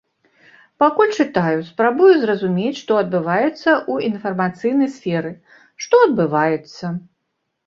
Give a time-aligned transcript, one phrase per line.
[0.83, 5.31] Пакуль чытаю, спрабую зразумець што адбываецца ў інфармацыйнай сферы,
[5.87, 6.85] што адбываецца.